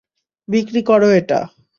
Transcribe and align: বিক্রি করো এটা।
বিক্রি 0.47 0.81
করো 0.83 1.09
এটা। 1.11 1.39